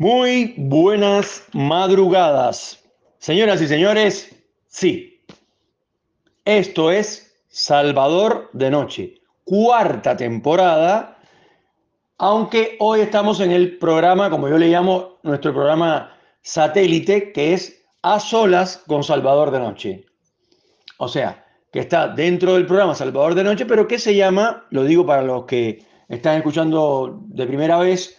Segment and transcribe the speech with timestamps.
[0.00, 2.78] Muy buenas madrugadas.
[3.18, 4.32] Señoras y señores,
[4.68, 5.24] sí.
[6.44, 11.18] Esto es Salvador de Noche, cuarta temporada,
[12.16, 17.84] aunque hoy estamos en el programa, como yo le llamo, nuestro programa satélite, que es
[18.02, 20.06] A Solas con Salvador de Noche.
[20.98, 24.84] O sea, que está dentro del programa Salvador de Noche, pero que se llama, lo
[24.84, 28.17] digo para los que están escuchando de primera vez,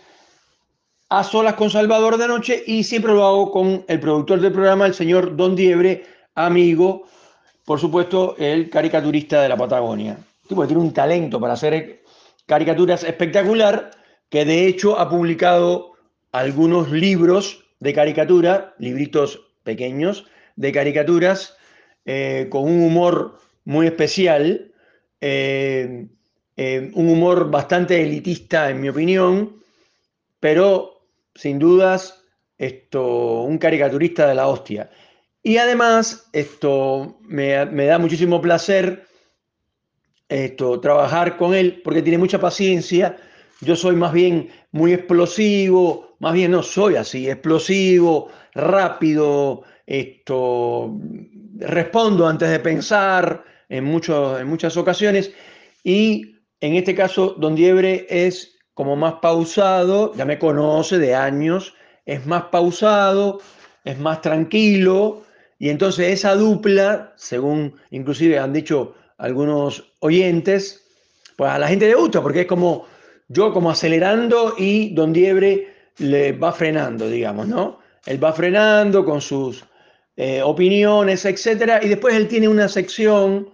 [1.09, 4.85] a solas con Salvador de Noche y siempre lo hago con el productor del programa,
[4.85, 7.07] el señor Don Diebre, amigo,
[7.65, 10.17] por supuesto, el caricaturista de la Patagonia.
[10.47, 12.03] Tipo tiene un talento para hacer
[12.45, 13.91] caricaturas espectacular,
[14.29, 15.93] que de hecho ha publicado
[16.31, 21.55] algunos libros de caricatura, libritos pequeños de caricaturas,
[22.05, 24.71] eh, con un humor muy especial,
[25.21, 26.07] eh,
[26.55, 29.55] eh, un humor bastante elitista en mi opinión,
[30.39, 30.98] pero
[31.35, 32.25] sin dudas,
[32.58, 34.89] esto, un caricaturista de la hostia.
[35.41, 39.08] Y además, esto me, da muchísimo placer
[40.27, 43.17] esto, trabajar con él porque tiene mucha paciencia.
[43.61, 50.97] Yo soy más bien muy explosivo, más bien no soy así, explosivo, rápido, esto,
[51.55, 55.31] respondo antes de pensar en, en muchas ocasiones.
[55.83, 61.73] Y en este caso, Don Diebre es como más pausado, ya me conoce de años,
[62.05, 63.41] es más pausado,
[63.83, 65.23] es más tranquilo,
[65.58, 70.81] y entonces esa dupla, según inclusive han dicho algunos oyentes,
[71.35, 72.85] pues a la gente le gusta, porque es como
[73.27, 77.80] yo como acelerando y Don Diebre le va frenando, digamos, ¿no?
[78.05, 79.66] Él va frenando con sus
[80.16, 83.50] eh, opiniones, etcétera, y después él tiene una sección,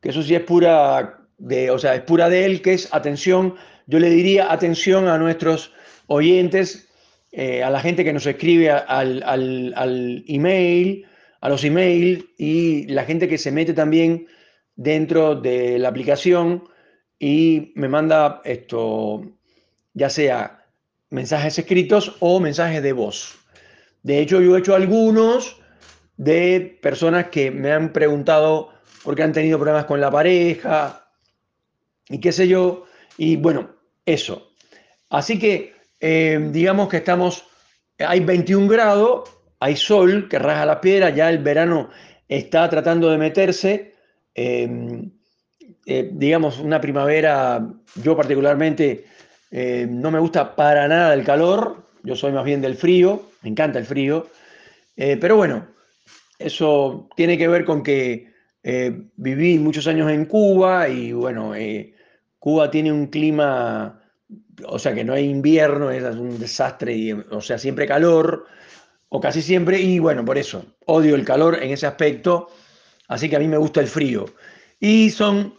[0.00, 3.56] que eso sí es pura de, o sea, es pura de él, que es atención
[3.90, 5.72] yo le diría atención a nuestros
[6.06, 6.88] oyentes,
[7.32, 11.06] eh, a la gente que nos escribe al, al, email,
[11.40, 14.28] a los emails y la gente que se mete también
[14.76, 16.68] dentro de la aplicación
[17.18, 19.22] y me manda esto,
[19.92, 20.66] ya sea
[21.08, 23.40] mensajes escritos o mensajes de voz.
[24.04, 25.60] De hecho, yo he hecho algunos
[26.16, 28.70] de personas que me han preguntado
[29.02, 30.99] por qué han tenido problemas con la pareja
[32.10, 32.84] y qué sé yo.
[33.16, 33.70] Y bueno,
[34.04, 34.52] eso.
[35.08, 37.44] Así que eh, digamos que estamos,
[37.98, 39.28] hay 21 grados,
[39.60, 41.90] hay sol que raja la piedra, ya el verano
[42.26, 43.94] está tratando de meterse.
[44.34, 45.10] Em,
[45.86, 47.66] eh, digamos, una primavera,
[47.96, 49.04] yo particularmente
[49.50, 53.50] eh, no me gusta para nada el calor, yo soy más bien del frío, me
[53.50, 54.28] encanta el frío,
[54.96, 55.66] pero bueno,
[56.38, 58.28] eso tiene que ver con que
[59.16, 61.54] viví muchos años en Cuba y bueno,
[62.40, 64.00] Cuba tiene un clima
[64.66, 68.46] o sea que no hay invierno, es un desastre, y, o sea, siempre calor,
[69.08, 72.48] o casi siempre, y bueno, por eso, odio el calor en ese aspecto,
[73.08, 74.26] así que a mí me gusta el frío.
[74.78, 75.54] Y son,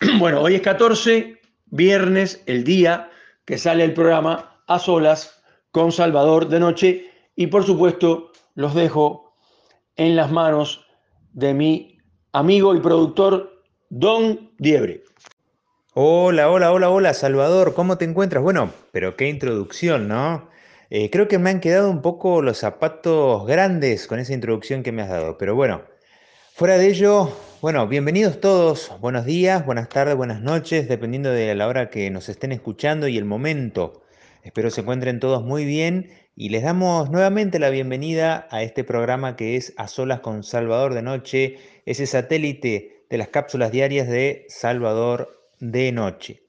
[0.18, 3.10] bueno, hoy es 14, viernes, el día
[3.44, 9.34] que sale el programa a solas con Salvador de noche, y por supuesto los dejo
[9.96, 10.86] en las manos
[11.32, 11.98] de mi
[12.32, 15.02] amigo y productor Don Diebre.
[15.96, 18.42] Hola, hola, hola, hola, Salvador, ¿cómo te encuentras?
[18.42, 20.48] Bueno, pero qué introducción, ¿no?
[20.90, 24.90] Eh, creo que me han quedado un poco los zapatos grandes con esa introducción que
[24.90, 25.82] me has dado, pero bueno,
[26.52, 31.68] fuera de ello, bueno, bienvenidos todos, buenos días, buenas tardes, buenas noches, dependiendo de la
[31.68, 34.02] hora que nos estén escuchando y el momento.
[34.42, 39.36] Espero se encuentren todos muy bien y les damos nuevamente la bienvenida a este programa
[39.36, 44.44] que es A Solas con Salvador de Noche, ese satélite de las cápsulas diarias de
[44.48, 46.42] Salvador de noche.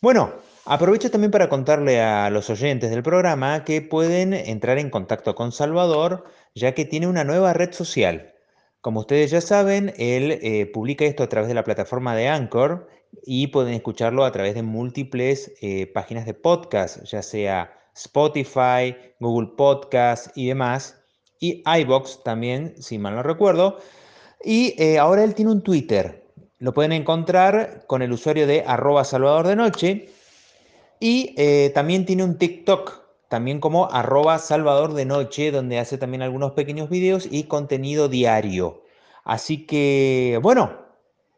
[0.00, 0.32] Bueno,
[0.64, 5.52] aprovecho también para contarle a los oyentes del programa que pueden entrar en contacto con
[5.52, 6.24] Salvador,
[6.54, 8.34] ya que tiene una nueva red social.
[8.80, 12.88] Como ustedes ya saben, él eh, publica esto a través de la plataforma de Anchor
[13.24, 19.56] y pueden escucharlo a través de múltiples eh, páginas de podcast, ya sea Spotify, Google
[19.56, 21.00] Podcast y demás,
[21.40, 23.78] y iBox también, si mal no recuerdo.
[24.44, 26.25] Y eh, ahora él tiene un Twitter,
[26.58, 30.08] lo pueden encontrar con el usuario de arroba salvador de noche.
[31.00, 36.22] Y eh, también tiene un TikTok, también como arroba salvador de noche, donde hace también
[36.22, 38.82] algunos pequeños videos y contenido diario.
[39.24, 40.86] Así que, bueno,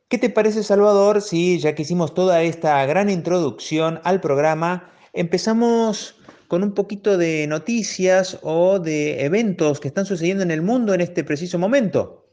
[0.09, 6.14] ¿qué te parece Salvador si ya que hicimos toda esta gran introducción al programa, empezamos
[6.49, 11.00] con un poquito de noticias o de eventos que están sucediendo en el mundo en
[11.00, 12.27] este preciso momento?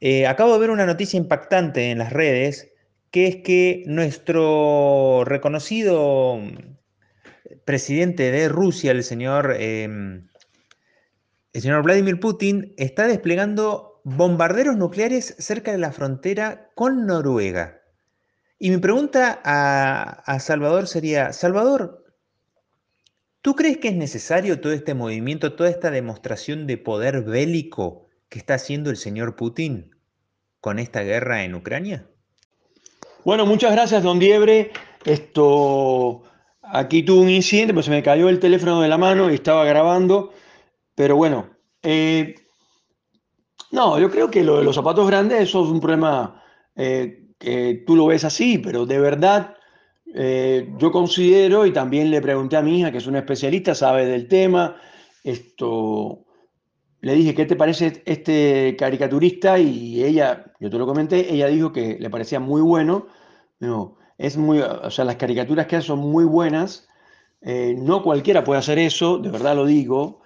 [0.00, 2.72] Eh, acabo de ver una noticia impactante en las redes,
[3.10, 6.40] que es que nuestro reconocido
[7.64, 10.28] presidente de Rusia, el señor, em,
[11.52, 17.80] el señor Vladimir Putin, está desplegando bombarderos nucleares cerca de la frontera con Noruega.
[18.58, 22.04] Y mi pregunta a, a Salvador sería, Salvador,
[23.42, 28.03] ¿tú crees que es necesario todo este movimiento, toda esta demostración de poder bélico
[28.34, 29.94] que está haciendo el señor Putin
[30.60, 32.04] con esta guerra en Ucrania?
[33.24, 34.72] Bueno, muchas gracias, don Diebre.
[35.04, 36.24] Esto,
[36.60, 39.64] aquí tuve un incidente, pues se me cayó el teléfono de la mano y estaba
[39.64, 40.32] grabando,
[40.96, 41.48] pero bueno,
[41.84, 42.34] eh,
[43.70, 46.42] no, yo creo que lo de los zapatos grandes, eso es un problema
[46.74, 49.54] eh, que tú lo ves así, pero de verdad
[50.12, 54.06] eh, yo considero, y también le pregunté a mi hija, que es una especialista, sabe
[54.06, 54.74] del tema,
[55.22, 56.24] esto,
[57.04, 59.58] le dije, ¿qué te parece este caricaturista?
[59.58, 63.08] Y ella, yo te lo comenté, ella dijo que le parecía muy bueno.
[63.60, 66.88] No, es muy, o sea, las caricaturas que hace son muy buenas.
[67.42, 70.22] Eh, no cualquiera puede hacer eso, de verdad lo digo.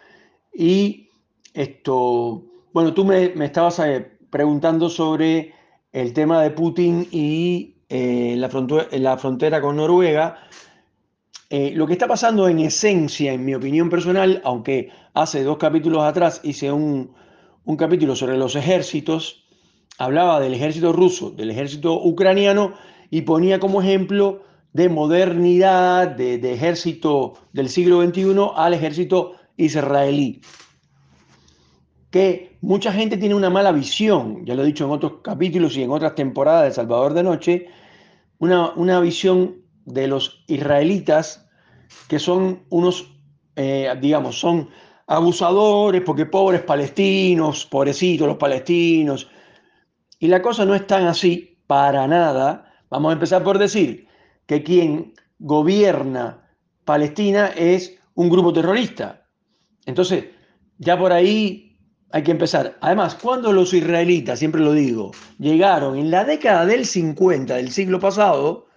[0.54, 1.10] Y
[1.52, 5.54] esto, bueno, tú me, estabas eh, preguntando sobre
[5.90, 10.38] el tema de Putin y eh, la, frontera, la frontera con Noruega.
[11.50, 16.02] Eh, lo que está pasando en esencia, en mi opinión personal, aunque hace dos capítulos
[16.02, 17.14] atrás hice un,
[17.78, 19.46] capítulo sobre los ejércitos,
[19.96, 22.74] hablaba del ejército ruso, del ejército ucraniano
[23.10, 24.42] y ponía como ejemplo
[24.74, 30.42] de modernidad, de, ejército del siglo XXI al ejército israelí.
[32.10, 35.82] Que mucha gente tiene una mala visión, ya lo he dicho en otros capítulos y
[35.82, 37.66] en otras temporadas de Salvador de Noche,
[38.38, 41.48] una, una visión de los israelitas,
[42.08, 43.12] que son unos,
[43.56, 44.68] eh, digamos, son
[45.06, 49.28] abusadores, porque pobres palestinos, pobrecitos los palestinos.
[50.18, 52.72] Y la cosa no es tan así, para nada.
[52.90, 54.06] Vamos a empezar por decir
[54.46, 56.48] que quien gobierna
[56.84, 59.26] Palestina es un grupo terrorista.
[59.86, 60.24] Entonces,
[60.78, 61.78] ya por ahí
[62.10, 62.78] hay que empezar.
[62.80, 68.00] Además, cuando los israelitas, siempre lo digo, llegaron en la década del 50 del siglo
[68.00, 68.67] pasado,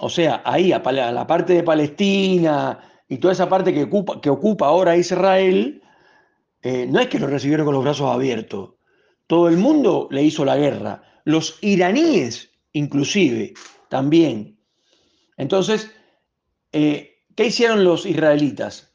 [0.00, 2.78] o sea, ahí, a, la parte de Palestina
[3.08, 5.82] y toda esa parte que ocupa, que ocupa ahora Israel,
[6.62, 8.74] eh, no es que lo recibieron con los brazos abiertos.
[9.26, 11.02] Todo el mundo le hizo la guerra.
[11.24, 13.54] Los iraníes, inclusive,
[13.88, 14.58] también.
[15.36, 15.90] Entonces,
[16.72, 18.92] eh, ¿qué hicieron los israelitas?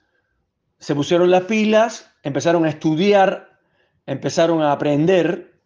[0.80, 3.60] Se pusieron las pilas, empezaron a estudiar,
[4.06, 5.60] empezaron a aprender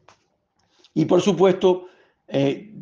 [0.94, 1.88] y por supuesto
[2.28, 2.74] eh,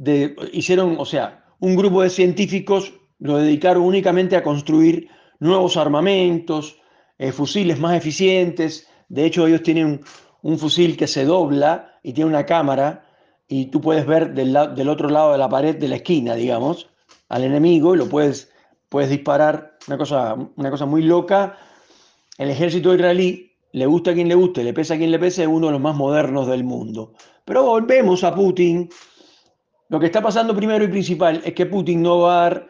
[0.54, 5.10] hicieron, o sea, un grupo de científicos lo dedicaron únicamente a construir
[5.40, 6.80] nuevos armamentos,
[7.18, 8.88] eh, fusiles más eficientes.
[9.10, 10.02] De hecho, ellos tienen
[10.42, 13.06] un, fusil que se dobla y tiene una cámara
[13.48, 16.90] y tú puedes ver del, otro lado de la pared de la esquina, digamos,
[17.28, 18.50] al enemigo y lo puedes,
[18.92, 19.78] disparar.
[19.88, 21.58] Una cosa, una cosa muy loca.
[22.38, 25.44] El ejército israelí, le gusta a quien le guste, le pesa a quien le pese,
[25.44, 27.14] es uno de los más modernos del mundo.
[27.44, 28.90] Pero volvemos a Putin
[29.90, 32.70] lo que está pasando primero y principal es que Putin no va, a dar,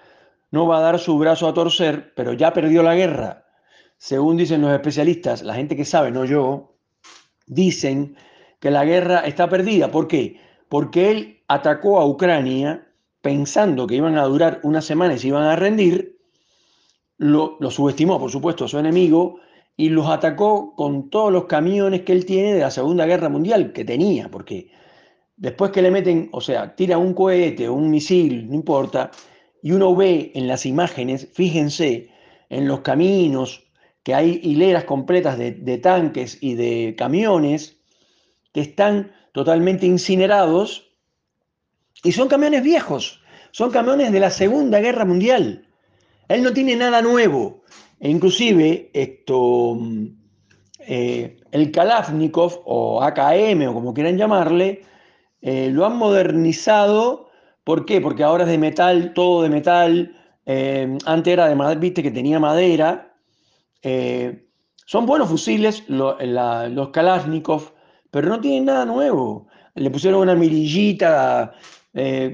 [0.52, 3.46] no va a dar su brazo a torcer, pero ya perdió la guerra.
[3.98, 6.78] Según dicen los especialistas, la gente que sabe, no yo,
[7.46, 8.16] dicen
[8.62, 9.92] que la guerra está perdida.
[9.92, 10.40] ¿Por qué?
[10.70, 12.88] Porque él atacó a Ucrania
[13.22, 16.22] pensando que iban a durar unas semanas y iban a rendir,
[17.18, 19.42] lo, lo, subestimó, por supuesto, a su enemigo
[19.76, 23.74] y los atacó con todos los camiones que él tiene de la Segunda Guerra Mundial,
[23.74, 24.72] que tenía, porque
[25.40, 29.10] Después que le meten, o sea, tira un cohete o un misil, no importa,
[29.64, 32.10] y uno ve en las imágenes, fíjense,
[32.50, 33.66] en los caminos,
[34.04, 37.78] que hay hileras completas de, tanques y de camiones
[38.52, 40.92] que están totalmente incinerados
[42.04, 45.68] y son camiones viejos, son camiones de la Segunda Guerra Mundial.
[46.28, 47.64] Él no tiene nada nuevo.
[48.02, 49.78] E inclusive esto,
[50.80, 54.89] eh, el Kalashnikov o AKM o como quieran llamarle,
[55.42, 57.30] eh, lo han modernizado.
[57.64, 58.02] ¿Por qué?
[58.02, 60.16] Porque ahora es de metal, todo de metal.
[60.46, 63.14] Eh, antes era de madera, viste que tenía madera.
[63.82, 64.48] Eh,
[64.86, 67.74] son buenos fusiles los Kalashnikov,
[68.10, 69.48] pero no tienen nada nuevo.
[69.76, 71.54] Le pusieron una mirillita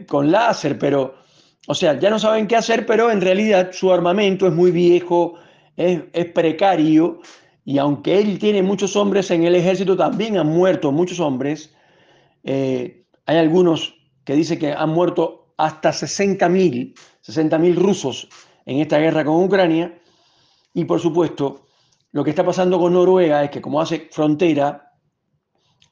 [0.07, 1.15] con láser, pero,
[1.67, 5.35] o sea, ya no saben qué hacer, pero en realidad su armamento es muy viejo,
[5.75, 7.19] es, es precario,
[7.65, 11.74] y aunque él tiene muchos hombres en el ejército, también han muerto muchos hombres
[12.45, 18.29] eh, hay algunos que dicen que han muerto hasta 60.000 60 rusos
[18.67, 19.99] en esta guerra con Ucrania.
[20.75, 21.65] Y por supuesto,
[22.11, 24.93] lo que está pasando con Noruega es que como hace frontera,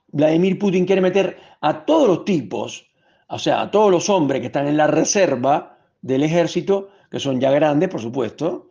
[0.09, 2.85] Vladimir Putin quiere meter a todos los tipos,
[3.27, 7.39] o sea, a todos los hombres que están en la reserva del ejército, que son
[7.39, 8.69] ya grandes, por supuesto,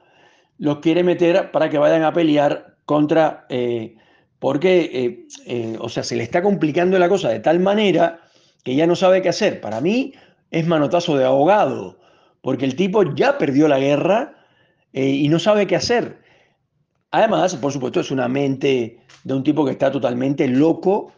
[0.58, 3.96] los quiere meter para que vayan a pelear contra, eh,
[4.42, 8.22] porque, eh, eh, o sea, se le está complicando la cosa de tal manera
[8.64, 9.60] que ya no sabe qué hacer.
[9.60, 10.14] Para mí
[10.50, 12.00] es manotazo de abogado,
[12.40, 14.34] porque el tipo ya perdió la guerra
[14.92, 16.18] y no sabe qué hacer.
[17.12, 21.12] Además, por supuesto, es una mente de un tipo que está totalmente loco,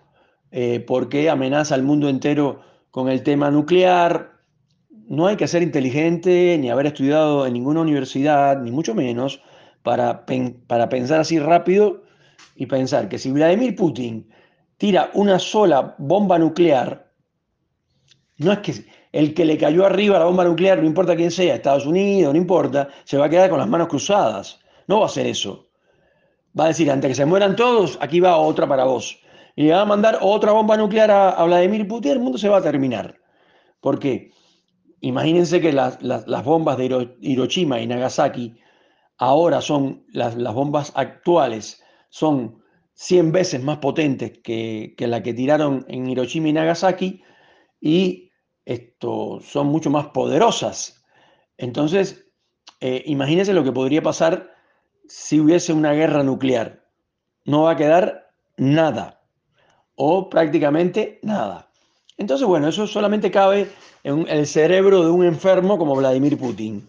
[0.86, 4.32] porque amenaza al mundo entero con el tema nuclear,
[5.08, 9.40] no hay que ser inteligente ni haber estudiado en ninguna universidad, ni mucho menos,
[9.82, 10.26] para,
[10.66, 12.03] para pensar así rápido
[12.56, 14.30] y pensar que si Vladimir Putin
[14.76, 17.10] tira una sola bomba nuclear,
[18.38, 21.54] no es que el que le cayó arriba la bomba nuclear, no importa quién sea,
[21.54, 24.58] Estados Unidos, no importa, se va a quedar con las manos cruzadas.
[24.88, 25.68] No va a hacer eso.
[26.58, 29.20] Va a decir, antes que se mueran todos, aquí va otra para vos.
[29.54, 32.58] Y le va a mandar otra bomba nuclear a, Vladimir Putin, el mundo se va
[32.58, 33.16] a terminar.
[33.80, 34.32] ¿Por qué?
[35.00, 35.98] Imagínense que las,
[36.44, 38.56] bombas de Hiroshima y Nagasaki
[39.18, 41.83] ahora son, las, bombas actuales
[42.14, 47.24] son 100 veces más potentes que, la que tiraron en Hiroshima y Nagasaki
[47.80, 48.30] y
[48.64, 51.04] esto, son mucho más poderosas.
[51.58, 52.30] Entonces,
[52.80, 54.54] eh, imagínense lo que podría pasar
[55.08, 56.86] si hubiese una guerra nuclear.
[57.46, 59.20] No va a quedar nada
[59.96, 61.72] o prácticamente nada.
[62.16, 63.68] Entonces, bueno, eso solamente cabe
[64.04, 66.88] en el cerebro de un enfermo como Vladimir Putin.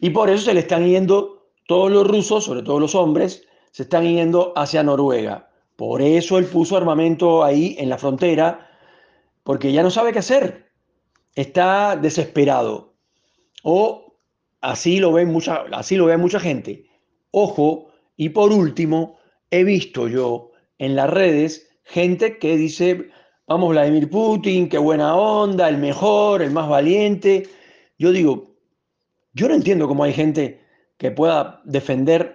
[0.00, 3.82] Y por eso se le están yendo todos los rusos, sobre todo los hombres, se
[3.82, 5.50] están yendo hacia Noruega.
[5.74, 8.70] Por eso él puso armamento ahí en la frontera,
[9.42, 10.70] porque ya no sabe qué hacer.
[11.34, 12.94] Está desesperado.
[13.64, 14.16] O
[14.60, 16.86] así lo ve mucha, así lo ve mucha gente.
[17.32, 19.18] Ojo, y por último,
[19.50, 23.08] he visto yo en las redes gente que dice,
[23.48, 27.48] vamos Vladimir Putin, qué buena onda, el mejor, el más valiente.
[27.98, 28.54] Yo digo,
[29.32, 30.60] yo no entiendo cómo hay gente
[30.96, 32.33] que pueda defender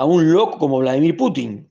[0.00, 1.68] a un loco como Vladimir Putin.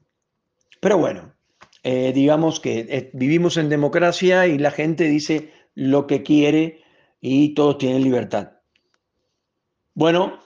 [0.79, 1.33] Pero bueno,
[1.81, 6.83] eh, digamos que eh, vivimos en democracia y la gente dice lo que quiere
[7.19, 8.51] y todos tienen libertad.
[9.95, 10.43] Bueno,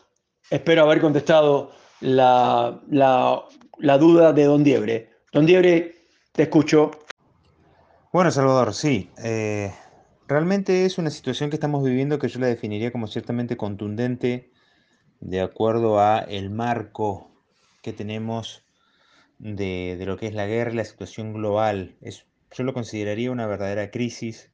[0.49, 5.09] espero haber contestado la, la duda de Don Diebre.
[5.33, 6.91] Don Diebre, te escucho.
[8.13, 9.09] Bueno, Salvador, sí.
[9.21, 9.73] Eh,
[10.29, 14.53] realmente es una situación que estamos viviendo que yo la definiría como ciertamente contundente
[15.19, 17.32] de acuerdo a el marco
[17.83, 18.65] que tenemos
[19.37, 21.95] de, lo que es la guerra y la situación global.
[22.01, 24.51] Es, yo lo consideraría una verdadera crisis.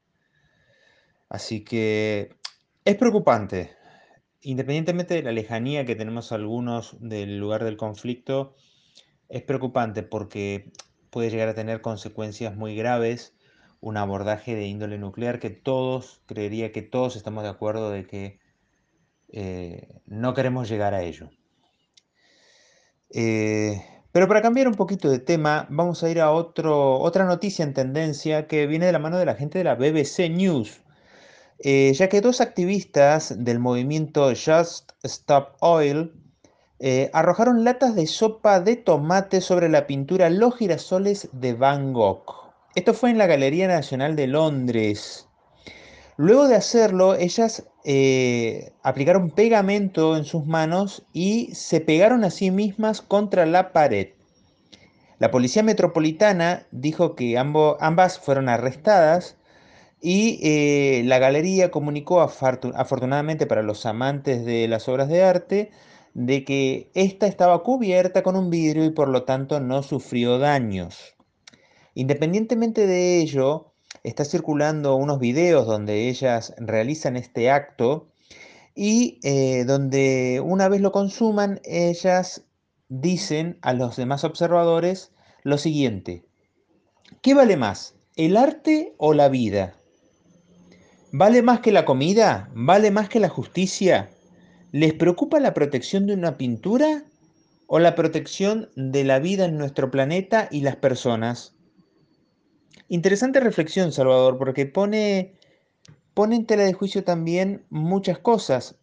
[1.29, 2.35] Así que
[2.83, 3.71] es preocupante.
[4.41, 8.55] Independientemente de la lejanía que tenemos algunos del lugar del conflicto,
[9.29, 10.71] es preocupante porque
[11.09, 13.35] puede llegar a tener consecuencias muy graves
[13.81, 18.39] un abordaje de índole nuclear que todos, creería que todos estamos de acuerdo de que
[19.29, 21.29] eh, no queremos llegar a ello.
[23.11, 27.63] Eh, pero para cambiar un poquito de tema, vamos a ir a otro, otra noticia
[27.63, 30.81] en tendencia que viene de la mano de la gente de la BBC News,
[31.59, 36.13] eh, ya que dos activistas del movimiento Just Stop Oil
[37.11, 42.23] arrojaron latas de sopa de tomate sobre la pintura Los girasoles de Van Gogh.
[42.75, 45.27] Esto fue en la Galería Nacional de Londres.
[46.15, 52.51] Luego de hacerlo, ellas eh, aplicaron pegamento en sus manos y se pegaron a sí
[52.51, 54.09] mismas contra la pared.
[55.19, 59.37] La policía metropolitana dijo que ambas fueron arrestadas
[60.01, 65.71] y eh, la galería comunicó afortunadamente para los amantes de las obras de arte
[66.13, 71.15] de que ésta estaba cubierta con un vidrio y por lo tanto no sufrió daños.
[71.95, 73.68] Independientemente de ello,
[74.09, 78.07] está circulando unos videos donde ellas realizan este acto
[78.75, 82.43] y eh, donde una vez lo consuman, ellas
[82.87, 85.11] dicen a los demás observadores
[85.43, 86.25] lo siguiente.
[87.21, 89.75] ¿Qué vale más, el arte o la vida?
[91.11, 92.49] ¿Vale más que la comida?
[92.53, 94.09] ¿Vale más que la justicia?
[94.71, 97.03] ¿Les preocupa la protección de una pintura
[97.67, 101.58] o la protección de la vida en nuestro planeta y las personas?
[102.91, 105.35] Interesante reflexión, Salvador, porque pone,
[106.15, 108.75] pone en tela de juicio también muchas cosas.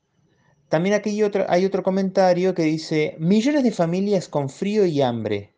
[0.68, 1.10] También aquí
[1.48, 5.54] hay otro, comentario que dice, millones de familias con frío y hambre.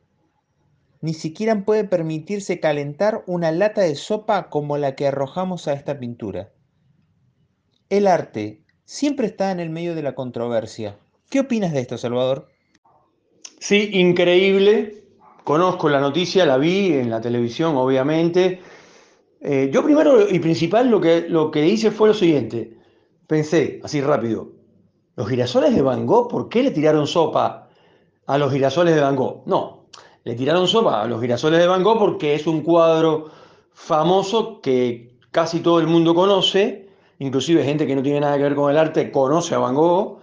[1.03, 5.99] Ni siquiera pueden permitirse calentar una lata de sopa como la que arrojamos a esta
[5.99, 6.51] pintura.
[7.91, 10.99] El arte siempre está en el medio de la controversia.
[11.29, 12.49] ¿Qué opinas de esto, Salvador?
[13.61, 15.08] Sí, increíble
[15.49, 18.61] Conozco la noticia, la vi en la televisión, obviamente.
[19.41, 22.77] Eh, yo primero y principal lo que, lo que hice fue lo siguiente.
[23.27, 24.51] Pensé, así rápido,
[25.17, 27.71] los girasoles de Van Gogh, ¿por qué le tiraron sopa
[28.27, 29.45] a los girasoles de Van Gogh?
[29.47, 29.87] No,
[30.25, 33.31] le tiraron sopa a los girasoles de Van Gogh porque es un cuadro
[33.73, 36.91] famoso que casi todo el mundo conoce,
[37.21, 40.19] inclusive gente que no tiene nada que ver con el arte conoce a Van Gogh,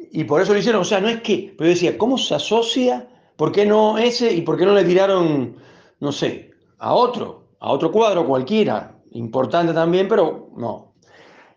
[0.00, 0.80] y por eso lo hicieron.
[0.80, 3.06] O sea, no es que, pero yo decía, ¿cómo se asocia?
[3.36, 5.56] ¿Por qué no ese y por qué no le tiraron,
[6.00, 8.98] no sé, a otro, a otro cuadro cualquiera?
[9.12, 10.94] Importante también, pero no.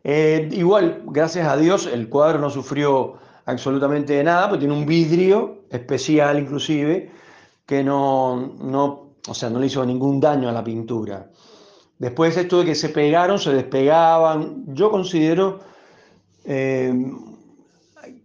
[0.03, 3.15] Eh, igual, gracias a Dios, el cuadro no sufrió
[3.45, 7.11] absolutamente nada, porque tiene un vidrio especial inclusive,
[7.65, 11.31] que no, no, o sea, no le hizo ningún daño a la pintura.
[11.97, 15.61] Después esto de que se pegaron, se despegaban, yo considero
[16.43, 16.93] eh,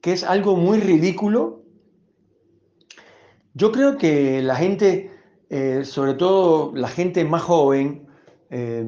[0.00, 1.59] que es algo muy ridículo.
[3.54, 5.10] Yo creo que la gente,
[5.48, 8.06] eh, sobre todo la gente más joven,
[8.50, 8.84] eh,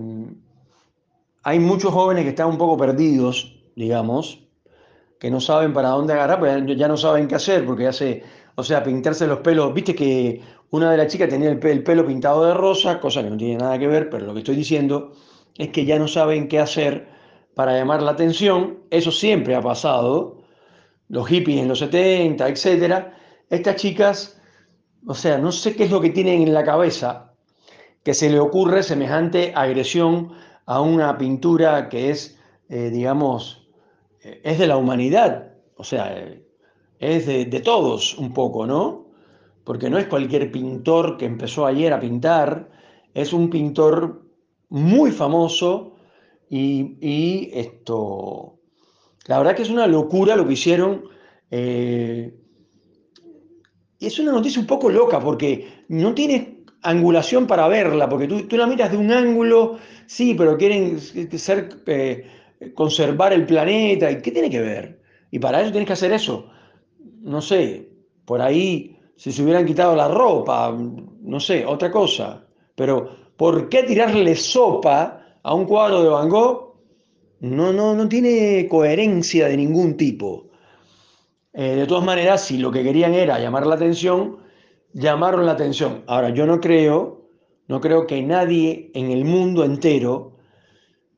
[1.42, 4.46] hay muchos jóvenes que están un poco perdidos, digamos,
[5.18, 8.22] que no saben para dónde agarrar, pero ya no saben qué hacer, porque hace,
[8.54, 10.40] o sea, pintarse los pelos, viste que
[10.70, 13.78] una de las chicas tenía el, pelo pintado de rosa, cosa que no tiene nada
[13.78, 15.12] que ver, pero lo que estoy diciendo
[15.56, 17.08] es que ya no saben qué hacer
[17.54, 20.42] para llamar la atención, eso siempre ha pasado,
[21.08, 23.06] los hippies en los 70, etc.
[23.50, 24.40] Estas chicas,
[25.06, 27.32] o sea, no sé qué es lo que tienen en la cabeza
[28.02, 30.32] que se le ocurre semejante agresión
[30.66, 33.68] a una pintura que es, eh, digamos,
[34.22, 36.34] eh, es de la humanidad, o sea,
[36.98, 39.06] es de, todos un poco, ¿no?
[39.64, 42.70] Porque no es cualquier pintor que empezó ayer a pintar,
[43.14, 44.22] es un pintor
[44.68, 45.96] muy famoso
[46.48, 48.58] y, y esto,
[49.26, 51.04] la verdad que es una locura lo que hicieron.
[51.50, 52.34] Eh,
[54.06, 56.48] es una noticia un poco loca porque no tienes
[56.82, 61.82] angulación para verla, porque tú, tú la miras de un ángulo, sí, pero quieren ser,
[61.86, 62.26] eh,
[62.74, 64.10] conservar el planeta.
[64.10, 65.00] ¿Y qué tiene que ver?
[65.30, 66.50] Y para eso tienes que hacer eso.
[67.20, 67.88] No sé,
[68.24, 70.76] por ahí, si se hubieran quitado la ropa,
[71.20, 72.46] no sé, otra cosa.
[72.74, 76.72] Pero, ¿por qué tirarle sopa a un cuadro de Van Gogh?
[77.40, 80.51] No, no, no tiene coherencia de ningún tipo.
[81.54, 84.38] Eh, de todas maneras, si lo que querían era llamar la atención,
[84.92, 86.02] llamaron la atención.
[86.06, 87.28] Ahora, yo no creo,
[87.68, 90.36] no creo que nadie en el mundo entero,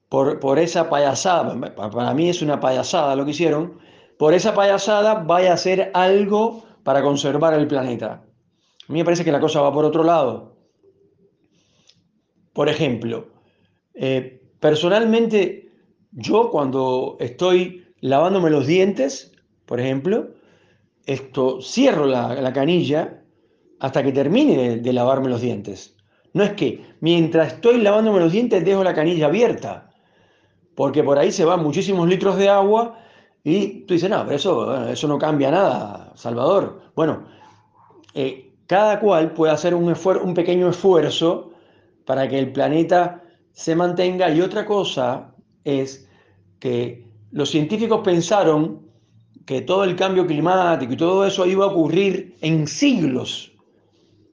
[0.09, 3.79] por, por esa payasada, para mí es una payasada lo que hicieron,
[4.18, 8.25] por esa payasada vaya a hacer algo para conservar el planeta.
[8.88, 10.57] A mí me parece que la cosa va por otro lado.
[12.53, 13.29] Por ejemplo,
[13.94, 15.70] eh, personalmente
[16.12, 19.34] yo cuando estoy lavándome los dientes,
[19.66, 20.29] por ejemplo,
[21.07, 23.22] esto, cierro la, canilla
[23.81, 25.96] hasta que termine de, de, lavarme los dientes.
[26.33, 29.90] No es que mientras estoy lavándome los dientes dejo la canilla abierta,
[30.74, 32.98] porque por ahí se van muchísimos litros de agua
[33.44, 36.81] y tú dices, no, pero eso, eso no cambia nada, Salvador.
[36.94, 37.24] Bueno,
[38.14, 41.53] eh, cada cual puede hacer un, un pequeño esfuerzo
[42.07, 43.22] para que el planeta
[43.53, 46.09] se mantenga y otra cosa es
[46.59, 48.84] que los científicos pensaron
[49.46, 53.52] que todo el cambio climático y todo eso iba a ocurrir en siglos,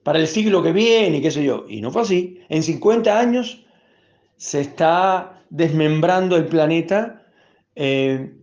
[0.03, 1.65] para el siglo que viene y qué sé yo.
[1.67, 2.39] Y no fue así.
[2.49, 3.63] En 50 años
[4.37, 7.27] se está desmembrando el planeta,
[7.75, 8.33] eh,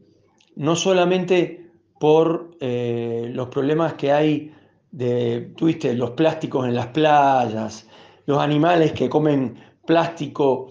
[0.57, 4.53] no solamente por eh, los problemas que hay
[4.93, 7.89] de, tuviste, los plásticos en las playas,
[8.27, 10.71] los animales que comen plástico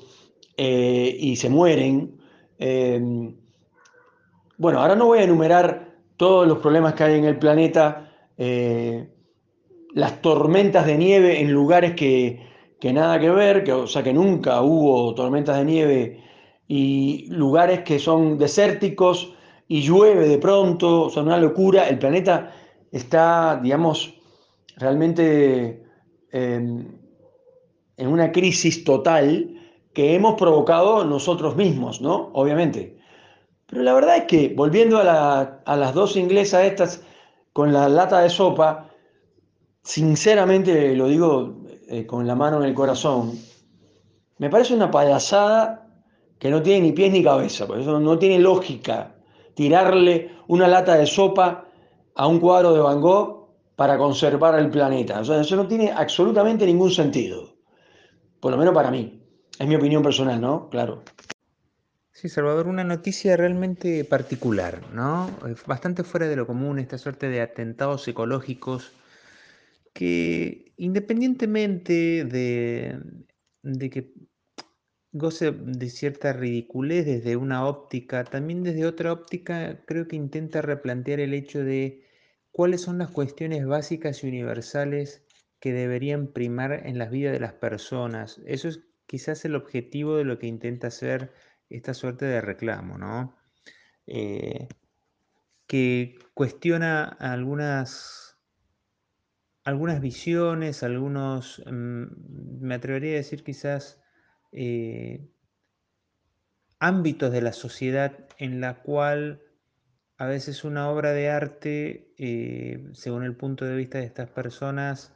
[0.55, 2.13] eh, y se mueren,
[4.57, 5.86] bueno, ahora no voy a enumerar
[6.17, 9.07] todos los problemas que hay en el planeta, eh,
[9.93, 12.45] las tormentas de nieve en lugares que,
[12.79, 16.23] que nada que ver, que, o sea que nunca hubo tormentas de nieve
[16.67, 19.33] y lugares que son desérticos
[19.67, 22.53] y llueve de pronto, son una locura, el planeta
[22.91, 24.13] está, digamos,
[24.75, 25.83] realmente
[26.31, 26.85] eh,
[27.97, 29.53] en una crisis total
[29.93, 32.29] que hemos provocado nosotros mismos, ¿no?
[32.33, 32.96] Obviamente.
[33.67, 37.01] Pero la verdad es que, volviendo a, la, a las dos inglesas estas
[37.53, 38.89] con la lata de sopa,
[39.83, 43.37] sinceramente lo digo eh, con la mano en el corazón,
[44.37, 45.87] me parece una payasada
[46.39, 49.15] que no tiene ni pies ni cabeza, por eso no tiene lógica
[49.55, 51.65] tirarle una lata de sopa
[52.13, 55.19] a un cuadro de Van Gogh para conservar el planeta.
[55.19, 57.55] O sea, eso no tiene absolutamente ningún sentido,
[58.39, 59.19] por lo menos para mí.
[59.57, 60.69] Es mi opinión personal, ¿no?
[60.69, 61.01] Claro.
[62.17, 65.29] Sí, Salvador, una noticia realmente particular, ¿no?
[65.67, 68.91] Bastante fuera de lo común, esta suerte de atentados ecológicos
[69.93, 72.99] que independientemente de,
[73.61, 74.13] de que
[75.11, 81.19] goce de cierta ridiculez desde una óptica, también desde otra óptica creo que intenta replantear
[81.19, 82.03] el hecho de
[82.49, 85.21] cuáles son las cuestiones básicas y universales
[85.59, 88.41] que deberían primar en las vidas de las personas.
[88.47, 91.31] Eso es quizás el objetivo de lo que intenta hacer
[91.69, 93.35] esta suerte de reclamo, ¿no?
[94.05, 94.67] Eh,
[95.67, 98.37] que cuestiona algunas,
[99.63, 104.01] algunas visiones, algunos, mm, me atrevería a decir quizás,
[104.51, 105.29] eh,
[106.79, 109.41] ámbitos de la sociedad en la cual
[110.17, 115.13] a veces una obra de arte, eh, según el punto de vista de estas personas,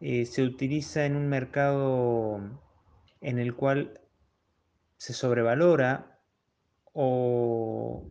[0.00, 2.40] se utiliza en un mercado
[3.20, 4.00] en el cual
[4.98, 6.18] se sobrevalora
[6.92, 8.10] o,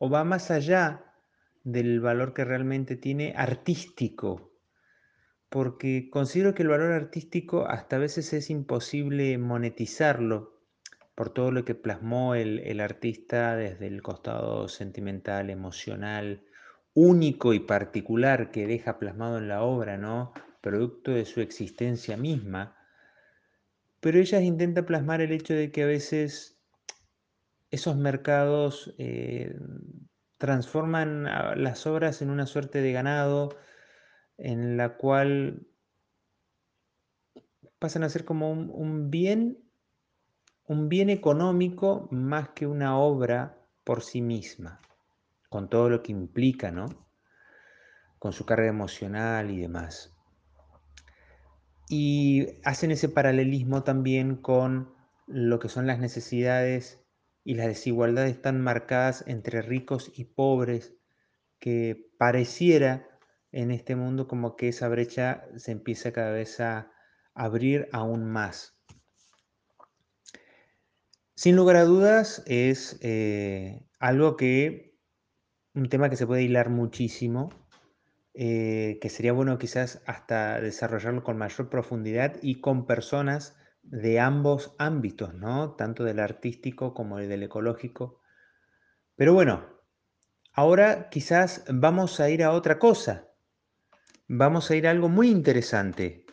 [0.00, 1.04] va más allá
[1.64, 4.52] del valor que realmente tiene artístico,
[5.48, 10.58] porque considero que el valor artístico hasta a veces es imposible monetizarlo
[11.14, 16.44] por todo lo que plasmó el, el artista desde el costado sentimental, emocional,
[16.94, 20.32] único y particular que deja plasmado en la obra, ¿no?
[20.60, 22.79] Producto de su existencia misma
[24.00, 26.58] pero ella intenta plasmar el hecho de que a veces
[27.70, 29.54] esos mercados eh,
[30.38, 31.24] transforman
[31.62, 33.50] las obras en una suerte de ganado
[34.38, 35.66] en la cual
[37.78, 39.58] pasan a ser como un, bien,
[40.66, 44.80] un bien económico más que una obra por sí misma,
[45.48, 46.86] con todo lo que implica, ¿no?
[48.18, 50.14] Con su carga emocional y demás.
[51.92, 54.94] Y hacen ese paralelismo también con
[55.26, 57.04] lo que son las necesidades
[57.42, 60.94] y las desigualdades tan marcadas entre ricos y pobres
[61.58, 63.08] que pareciera
[63.50, 66.92] en este mundo como que esa brecha se empieza cada vez a
[67.34, 68.78] abrir aún más.
[71.34, 74.96] Sin lugar a dudas es eh, algo que,
[75.74, 77.50] un tema que se puede hilar muchísimo
[78.34, 84.74] eh, que sería bueno quizás hasta desarrollarlo con mayor profundidad y con personas de ambos
[84.78, 85.72] ámbitos, ¿no?
[85.74, 88.20] Tanto del artístico como del ecológico.
[89.16, 89.66] Pero bueno,
[90.52, 93.28] ahora quizás vamos a ir a otra cosa.
[94.28, 96.24] Vamos a ir a algo muy interesante,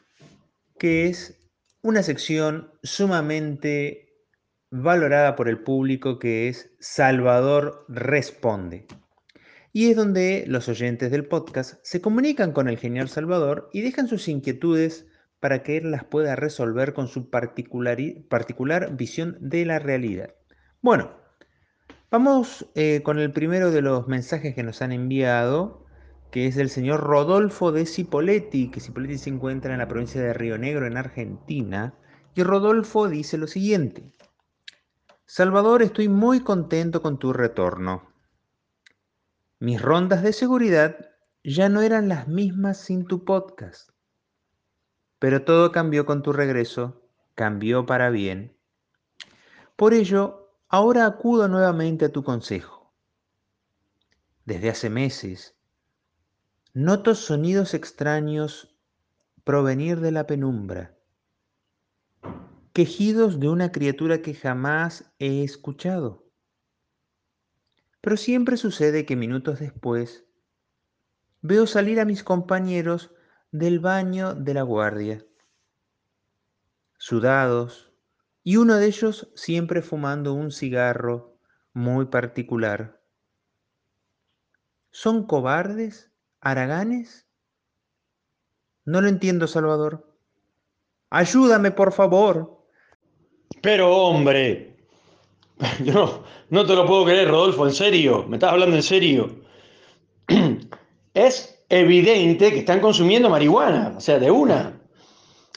[0.78, 1.50] que es
[1.82, 4.24] una sección sumamente
[4.70, 8.86] valorada por el público que es Salvador Responde
[9.74, 14.08] y es donde los oyentes del podcast se comunican con el genial Salvador y dejan
[14.08, 15.06] sus inquietudes
[15.40, 20.34] para que él las pueda resolver con su particular visión de la realidad.
[20.82, 21.12] Bueno,
[22.10, 25.86] vamos eh, con el primero de los mensajes que nos han enviado,
[26.32, 30.34] que es del señor Rodolfo de Cipoletti, que Cipoletti se encuentra en la provincia de
[30.34, 31.94] Río Negro, en Argentina.
[32.36, 34.12] Y Rodolfo dice lo siguiente.
[35.26, 38.17] Salvador, estoy muy contento con tu retorno.
[39.60, 41.10] Mis rondas de seguridad
[41.43, 43.89] ya no eran las mismas sin tu podcast.
[45.17, 48.56] Pero todo cambió con tu regreso, cambió para bien.
[49.76, 52.93] Por ello, ahora acudo nuevamente a tu consejo.
[54.46, 55.56] Desde hace meses,
[56.76, 58.78] noto sonidos extraños
[59.43, 61.00] provenir de la penumbra,
[62.74, 66.27] quejidos de una criatura que jamás he escuchado
[68.02, 70.26] pero siempre sucede que minutos después
[71.42, 73.12] veo salir a mis compañeros
[73.52, 75.26] del baño de la guardia,
[76.98, 77.94] sudados,
[78.44, 81.38] y uno de ellos siempre fumando un cigarro
[81.74, 83.02] muy particular.
[84.90, 86.12] ¿Son cobardes?
[86.40, 87.28] ¿Araganes?
[88.86, 90.18] No lo entiendo, Salvador.
[91.10, 92.66] Ayúdame, por favor.
[93.62, 94.77] Pero hombre,
[95.84, 99.30] Yo no, te lo puedo creer, Rodolfo, en serio, me estás hablando en serio.
[101.13, 104.80] Es evidente que están consumiendo marihuana, o sea, de una.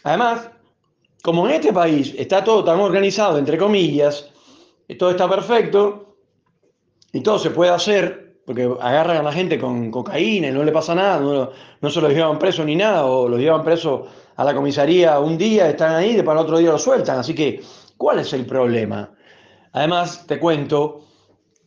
[0.05, 0.51] Además,
[1.23, 4.31] como en este país está todo tan organizado, entre comillas,
[4.99, 6.17] todo está perfecto
[7.13, 10.73] y todo se puede hacer, porque agarran a la gente con cocaína y no le
[10.73, 14.45] pasa nada, no, no se los llevan preso ni nada, o los llevan preso a
[14.45, 17.19] la comisaría un día, están ahí, y para el otro día lo sueltan.
[17.19, 17.61] Así que,
[17.99, 19.11] ¿cuál es el problema?
[19.73, 21.07] Además, te cuento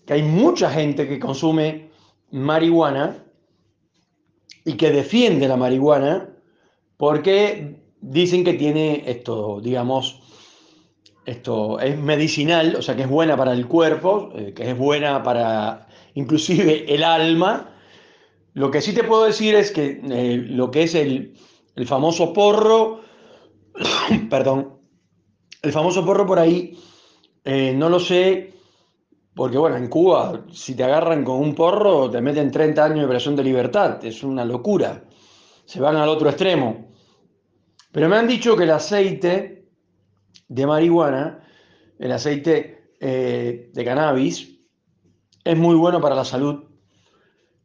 [0.06, 1.89] que hay mucha gente que consume
[2.32, 3.24] marihuana
[4.66, 6.30] y que defiende la marihuana
[6.98, 10.22] porque dicen que tiene esto, digamos,
[11.26, 15.24] esto es medicinal, o sea que es buena para el cuerpo, eh, que es buena
[15.24, 17.70] para inclusive el alma.
[18.54, 21.34] Lo que sí te puedo decir es que eh, lo que es el,
[21.76, 23.02] el famoso porro,
[24.30, 24.80] perdón,
[25.62, 26.78] El famoso porro por ahí,
[27.44, 28.54] eh, no lo sé,
[29.36, 33.08] porque bueno, en Cuba, si te agarran con un porro, te meten 30 años de
[33.08, 35.04] presión de libertad, es una locura,
[35.66, 36.92] se van al otro extremo.
[37.92, 39.70] Pero me han dicho que el aceite
[40.48, 41.44] de marihuana,
[42.00, 44.54] el aceite eh, de cannabis,
[45.44, 46.64] es muy bueno para la salud,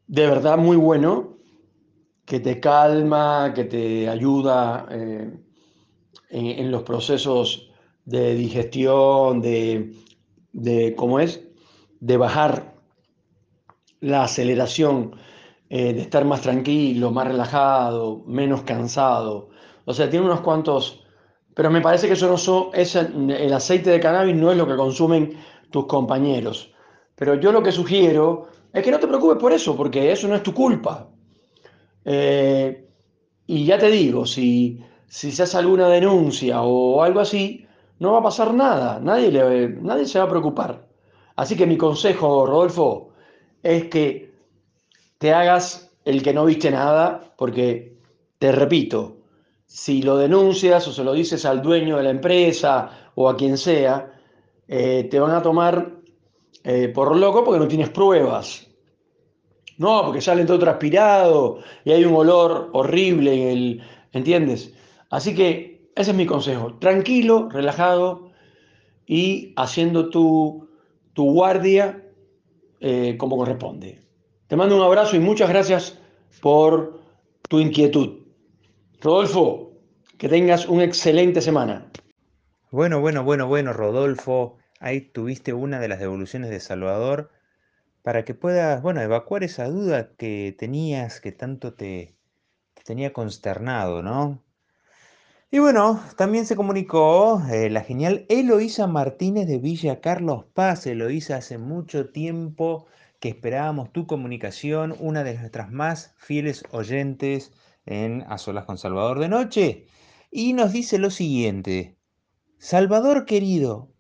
[0.07, 1.39] de verdad muy bueno,
[2.25, 5.31] que te calma, que te ayuda eh,
[6.29, 7.68] en, los procesos
[8.09, 9.93] de digestión, de,
[10.53, 11.43] de, ¿cómo es?
[12.01, 12.75] De bajar
[14.01, 15.15] la aceleración,
[15.69, 19.51] eh, de estar más tranquilo, más relajado, menos cansado.
[19.85, 21.05] O sea, tiene unos cuantos...
[21.55, 24.77] Pero me parece que eso no es el aceite de cannabis no es lo que
[24.77, 25.37] consumen
[25.71, 26.73] tus compañeros.
[27.17, 30.37] Pero yo lo que sugiero es que no te preocupes por eso, porque eso no
[30.37, 31.11] es tu culpa.
[32.05, 32.89] Eh,
[33.47, 37.68] y ya te digo, si, si se hace alguna denuncia o algo así,
[37.99, 40.87] no va a pasar nada, nadie, le, nadie se va a preocupar.
[41.37, 43.11] Así que mi consejo, Rodolfo,
[43.63, 44.33] es que
[45.19, 47.97] te hagas el que no viste nada, porque,
[48.39, 49.19] te repito,
[49.67, 53.59] si lo denuncias o se lo dices al dueño de la empresa o a quien
[53.59, 54.13] sea,
[54.67, 55.99] eh, te van a tomar
[56.65, 58.67] eh, por loco porque no tienes pruebas.
[59.77, 63.83] No, porque sale todo transpirado y hay un olor horrible en el.
[64.13, 64.75] ¿Entiendes?
[65.11, 66.75] Así que ese es mi consejo.
[66.79, 68.31] Tranquilo, relajado
[69.07, 70.69] y haciendo tu,
[71.13, 72.05] tu guardia
[72.81, 74.01] eh, como corresponde.
[74.47, 75.99] Te mando un abrazo y muchas gracias
[76.41, 77.01] por
[77.49, 78.27] tu inquietud.
[79.01, 79.73] Rodolfo,
[80.17, 81.91] que tengas una excelente semana.
[82.71, 84.57] Bueno, bueno, bueno, bueno, Rodolfo.
[84.79, 87.31] Ahí tuviste una de las devoluciones de Salvador
[88.03, 92.15] para que puedas, bueno, evacuar esa duda que tenías, que tanto te,
[92.85, 94.45] tenía consternado, ¿no?
[95.51, 100.87] Y bueno, también se comunicó eh, la genial Eloísa Martínez de Villa Carlos Paz.
[100.87, 102.87] Eloísa, hace mucho tiempo
[103.19, 107.53] que esperábamos tu comunicación, una de nuestras más fieles oyentes
[107.87, 109.87] en A Solas con Salvador de Noche.
[110.31, 111.97] Y nos dice lo siguiente,
[112.59, 113.95] Salvador querido,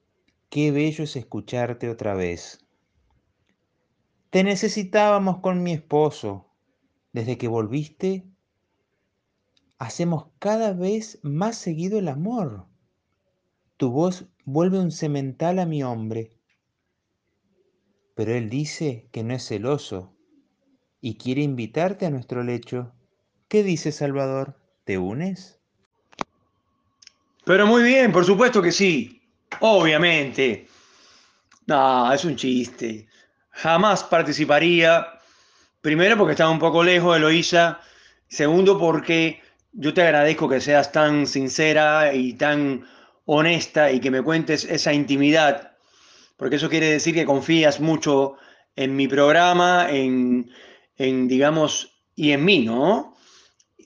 [0.50, 2.66] Qué bello es escucharte otra vez.
[4.28, 6.46] Te necesitábamos con mi esposo.
[7.12, 8.27] Desde que volviste,
[9.78, 12.66] hacemos cada vez más seguido el amor.
[13.76, 16.32] Tu voz vuelve un semental a mi hombre.
[18.14, 20.12] Pero él dice que no es celoso
[21.00, 22.92] y quiere invitarte a nuestro lecho.
[23.46, 24.58] ¿Qué dice Salvador?
[24.84, 25.60] ¿Te unes?
[27.44, 29.22] Pero muy bien, por supuesto que sí.
[29.60, 30.66] Obviamente.
[31.66, 33.08] No, es un chiste.
[33.50, 35.06] Jamás participaría.
[35.80, 37.80] Primero porque estaba un poco lejos, de Eloísa.
[38.26, 39.40] Segundo porque
[39.78, 42.84] yo te agradezco que seas tan sincera y tan
[43.26, 45.76] honesta y que me cuentes esa intimidad.
[46.36, 48.34] Porque eso quiere decir que confías mucho
[48.74, 50.50] en mi programa, en,
[50.96, 53.16] en digamos, y en mí, ¿no?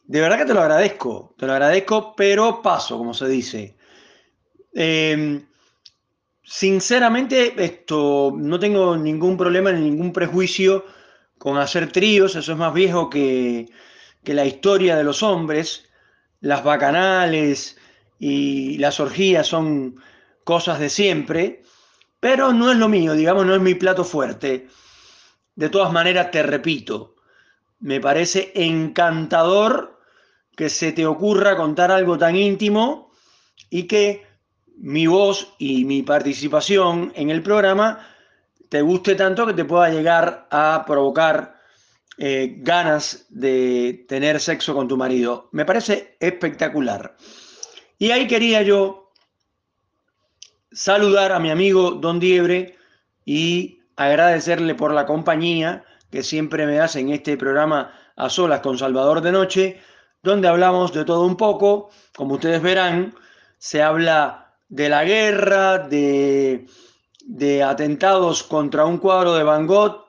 [0.05, 3.77] De verdad que te lo agradezco, te lo agradezco, pero paso, como se dice.
[4.75, 5.43] Eh,
[6.45, 10.85] Sinceramente, esto no tengo ningún problema ni ningún prejuicio
[11.39, 13.69] con hacer tríos, eso es más viejo que,
[14.25, 15.89] la historia de los hombres.
[16.41, 17.77] Las bacanales
[18.19, 20.01] y las orgías son
[20.45, 21.63] cosas de siempre,
[22.21, 24.69] pero no es lo mío, digamos, no es mi plato fuerte.
[25.55, 27.17] De todas maneras, te repito,
[27.81, 30.01] me parece encantador
[30.57, 33.11] que se te ocurra contar algo tan íntimo
[33.71, 34.27] y que
[34.77, 38.07] mi voz y mi participación en el programa
[38.69, 41.62] te guste tanto que te pueda llegar a provocar
[42.19, 45.49] eh, ganas de tener sexo con tu marido.
[45.53, 47.17] Me parece espectacular.
[47.99, 49.13] Y ahí quería yo
[50.73, 52.77] saludar a mi amigo Don Diebre
[53.25, 58.79] y agradecerle por la compañía que siempre me hace en este programa a solas con
[58.79, 59.81] Salvador de Noche,
[60.23, 61.91] donde hablamos de todo un poco.
[62.15, 63.15] Como ustedes verán,
[63.59, 66.67] se habla de la guerra, de,
[67.65, 70.02] atentados contra un cuadro de Van Gogh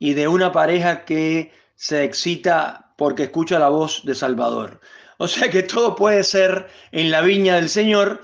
[0.00, 4.80] y de una pareja que se excita porque escucha la voz de Salvador.
[5.18, 8.22] O sea que todo puede ser en la viña del Señor.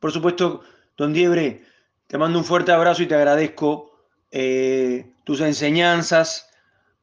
[0.00, 0.62] Por supuesto,
[0.96, 1.64] don Diebre,
[2.06, 3.90] te mando un fuerte abrazo y te agradezco
[4.30, 6.48] eh, tus enseñanzas,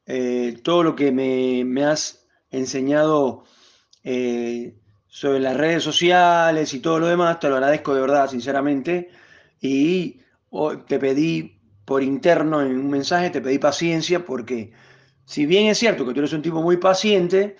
[0.06, 3.44] eh, todo lo que me, has enseñado
[4.06, 4.74] eh,
[5.08, 9.10] sobre las redes sociales y todo lo demás, te lo agradezco de verdad, sinceramente.
[9.60, 10.22] Y
[10.88, 14.72] te pedí por interno en un mensaje, te pedí paciencia porque
[15.26, 17.58] si bien es cierto que tú eres un tipo muy paciente,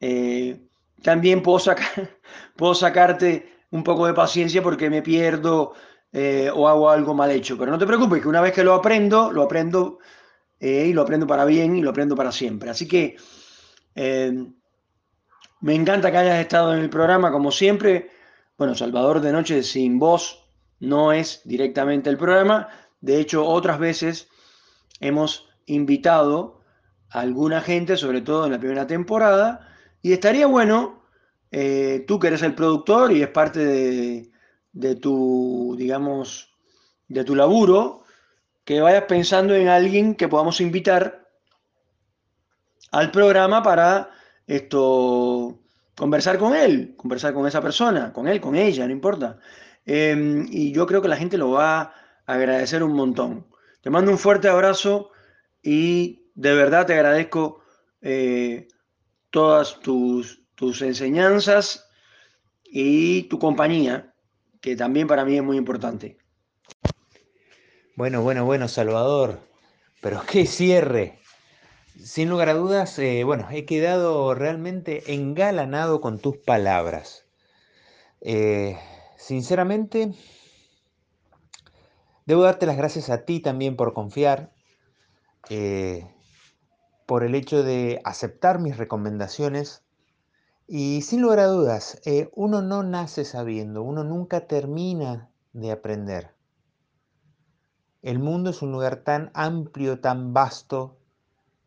[0.00, 0.60] eh,
[1.02, 1.58] también puedo,
[2.56, 5.74] puedo sacarte un poco de paciencia porque me pierdo
[6.12, 7.56] eh, o hago algo mal hecho.
[7.56, 9.98] Pero no te preocupes, que una vez que lo aprendo, lo aprendo
[10.60, 12.70] eh, y lo aprendo para bien y lo aprendo para siempre.
[12.70, 13.16] Así que
[13.94, 18.10] me encanta que hayas estado en el programa, como siempre.
[18.58, 20.44] Bueno, Salvador de Noche sin voz
[20.80, 22.68] no es directamente el programa.
[23.02, 24.28] De hecho, otras veces
[25.00, 26.62] hemos invitado
[27.10, 29.68] a alguna gente, sobre todo en la primera temporada,
[30.00, 31.02] y estaría bueno,
[31.50, 34.30] eh, tú que eres el productor y es parte de,
[34.72, 36.54] de tu, digamos,
[37.08, 38.04] de tu laburo,
[38.64, 41.28] que vayas pensando en alguien que podamos invitar
[42.92, 44.10] al programa para
[44.46, 45.58] esto
[45.96, 49.38] conversar con él, conversar con esa persona, con él, con ella, no importa.
[49.84, 51.92] Em, y yo creo que la gente lo va
[52.34, 53.46] agradecer un montón.
[53.82, 55.10] Te mando un fuerte abrazo
[55.62, 57.62] y de verdad te agradezco
[58.00, 58.68] eh,
[59.30, 61.88] todas tus, tus enseñanzas
[62.64, 64.14] y tu compañía,
[64.60, 66.18] que también para mí es muy importante.
[67.94, 69.40] Bueno, bueno, bueno, Salvador,
[70.00, 71.18] pero qué cierre.
[72.02, 77.26] Sin lugar a dudas, eh, bueno, he quedado realmente engalanado con tus palabras.
[78.22, 78.78] Eh,
[79.18, 80.14] sinceramente,
[82.26, 84.52] debo darte las gracias a ti también por confiar,
[85.48, 86.06] eh,
[87.06, 89.82] por el hecho de aceptar mis recomendaciones.
[90.66, 92.00] Y sin lugar a dudas,
[92.34, 96.34] uno no nace sabiendo, uno nunca termina de aprender.
[98.00, 100.98] El mundo es un lugar tan amplio, tan vasto,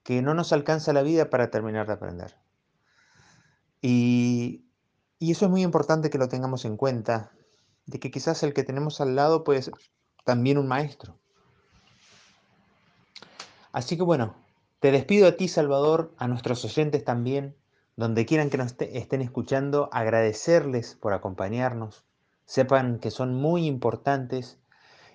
[0.04, 2.36] que no nos alcanza la vida para terminar de aprender.
[3.82, 4.66] Y,
[5.20, 7.32] eso es muy importante que lo tengamos en cuenta,
[7.88, 9.64] de que quizás el que tenemos al lado puede
[10.26, 11.18] también un maestro.
[13.72, 14.36] Así que bueno,
[14.80, 17.56] te despido a ti, Salvador, a nuestros oyentes también,
[17.96, 22.04] donde quieran que nos estén escuchando, agradecerles por acompañarnos.
[22.46, 24.60] Sepan que son muy importantes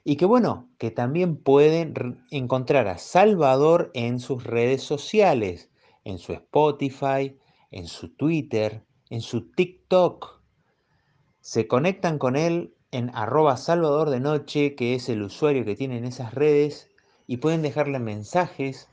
[0.02, 5.70] y que bueno, que también pueden encontrar a Salvador en sus redes sociales,
[6.04, 7.38] en su Spotify,
[7.70, 10.40] en su Twitter, en su TikTok.
[11.40, 15.98] Se conectan con él en arroba Salvador de Noche, que es el usuario que tiene
[15.98, 16.88] en esas redes,
[17.26, 18.88] y pueden dejarle mensajes,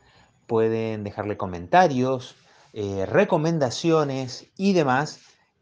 [0.45, 2.35] pueden dejarle comentarios,
[2.73, 5.19] eh, recomendaciones y demás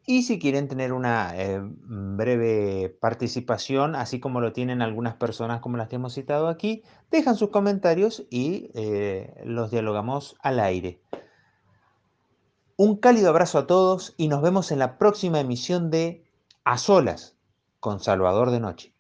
[0.08, 5.78] y si quieren tener una eh, breve participación, así como lo tienen algunas personas como
[5.78, 11.00] las que hemos citado aquí, dejan sus comentarios y eh, los dialogamos al aire.
[12.78, 16.24] Un cálido abrazo a todos y nos vemos en la próxima emisión de
[16.66, 17.35] A Solas
[17.80, 18.95] con Salvador de Noche.